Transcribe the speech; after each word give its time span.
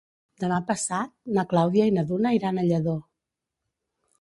Demà 0.43 0.55
passat 0.69 1.13
na 1.37 1.45
Clàudia 1.53 1.87
i 1.89 1.93
na 1.99 2.05
Duna 2.13 2.33
iran 2.39 2.59
a 2.63 2.67
Lladó. 2.71 2.99